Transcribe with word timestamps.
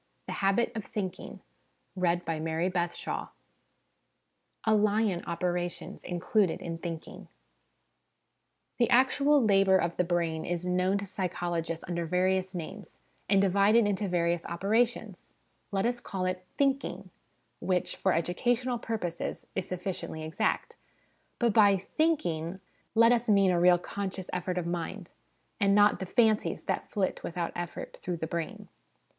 THE 0.25 0.33
HABIT 0.41 0.75
OF 0.75 0.83
THINKING 0.83 1.41
'A 1.95 2.25
Lion' 4.75 5.23
Operations 5.27 6.03
included 6.03 6.59
in 6.59 6.79
Thinking. 6.79 7.27
The 8.79 8.89
actual 8.89 9.43
labour 9.45 9.77
of 9.77 9.97
the 9.97 10.03
brain 10.03 10.43
is 10.43 10.65
known 10.65 10.97
to 10.97 11.05
psy 11.05 11.27
chologists 11.27 11.83
under 11.87 12.07
various 12.07 12.55
names, 12.55 12.99
and 13.29 13.39
divided 13.39 13.85
into 13.85 14.07
various 14.07 14.43
operations: 14.47 15.35
let 15.71 15.85
us 15.85 15.99
call 15.99 16.25
it 16.25 16.47
thinking, 16.57 17.11
which, 17.59 17.95
for 17.95 18.11
educational 18.13 18.79
purposes, 18.79 19.45
is 19.53 19.67
sufficiently 19.67 20.23
exact; 20.23 20.77
but, 21.37 21.53
by 21.53 21.75
1 21.75 21.79
thinking,' 21.95 22.59
let 22.95 23.11
us 23.11 23.29
mean 23.29 23.51
a 23.51 23.59
real 23.59 23.77
conscious 23.77 24.31
effort 24.33 24.57
of 24.57 24.65
mind, 24.65 25.11
and 25.59 25.75
not 25.75 25.99
the 25.99 26.07
fancies 26.07 26.63
that 26.63 26.89
flit 26.89 27.21
without 27.21 27.51
effort 27.55 27.95
through 28.01 28.17
the 28.17 28.25
brain. 28.25 28.67